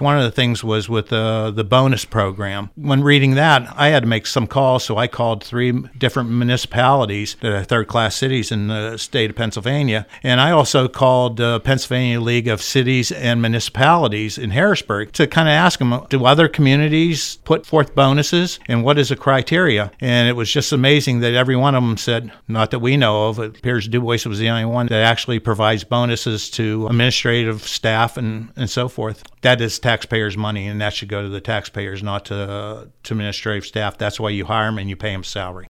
[0.00, 2.70] One of the things was with the the bonus program.
[2.76, 7.36] When reading that, I had to make some calls, so I called three different municipalities
[7.40, 11.58] that are third class cities in the state of Pennsylvania, and I also called uh,
[11.58, 16.46] Pennsylvania League of Cities and Municipalities in Harrisburg to kind of ask them, do other
[16.46, 19.90] communities put forth bonuses, and what is the criteria?
[20.00, 23.30] And it was just amazing that every one of them said, not that we know
[23.30, 23.40] of.
[23.40, 28.16] It appears Du Bois was the only one that actually provides bonuses to administrative staff
[28.16, 29.24] and, and so forth.
[29.42, 33.64] That is taxpayers' money, and that should go to the taxpayers, not to to administrative
[33.64, 33.96] staff.
[33.96, 35.66] That's why you hire them and you pay them salary.